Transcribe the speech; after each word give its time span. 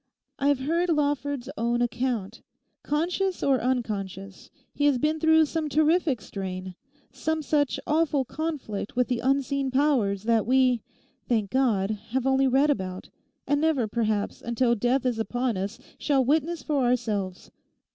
I 0.39 0.47
have 0.47 0.61
heard 0.61 0.89
Lawford's 0.89 1.47
own 1.59 1.79
account. 1.79 2.41
Conscious 2.81 3.43
or 3.43 3.61
unconscious, 3.61 4.49
he 4.73 4.85
has 4.85 4.97
been 4.97 5.19
through 5.19 5.45
some 5.45 5.69
terrific 5.69 6.21
strain, 6.21 6.73
some 7.11 7.43
such 7.43 7.79
awful 7.85 8.25
conflict 8.25 8.95
with 8.95 9.09
the 9.09 9.19
unseen 9.19 9.69
powers 9.69 10.23
that 10.23 10.47
we—thank 10.47 11.51
God!—have 11.51 12.25
only 12.25 12.47
read 12.47 12.71
about, 12.71 13.09
and 13.45 13.61
never 13.61 13.87
perhaps, 13.87 14.41
until 14.41 14.73
death 14.73 15.05
is 15.05 15.19
upon 15.19 15.55
us, 15.55 15.77
shall 15.99 16.25
witness 16.25 16.63
for 16.63 16.83
ourselves. 16.83 17.51